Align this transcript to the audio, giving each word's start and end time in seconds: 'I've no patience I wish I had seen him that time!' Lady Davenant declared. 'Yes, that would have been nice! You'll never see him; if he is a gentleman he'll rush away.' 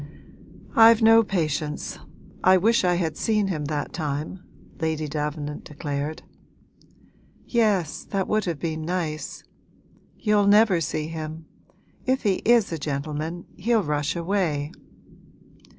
'I've 0.75 1.03
no 1.03 1.21
patience 1.21 1.99
I 2.43 2.57
wish 2.57 2.83
I 2.83 2.95
had 2.95 3.15
seen 3.17 3.49
him 3.49 3.65
that 3.65 3.93
time!' 3.93 4.39
Lady 4.79 5.07
Davenant 5.07 5.63
declared. 5.63 6.23
'Yes, 7.45 8.03
that 8.05 8.27
would 8.27 8.45
have 8.45 8.57
been 8.57 8.81
nice! 8.83 9.43
You'll 10.17 10.47
never 10.47 10.81
see 10.81 11.09
him; 11.09 11.45
if 12.03 12.23
he 12.23 12.41
is 12.45 12.71
a 12.71 12.79
gentleman 12.79 13.45
he'll 13.57 13.83
rush 13.83 14.15
away.' 14.15 14.71